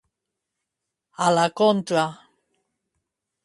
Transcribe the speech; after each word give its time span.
A 1.27 1.29
la 1.37 1.45
contra. 1.63 2.09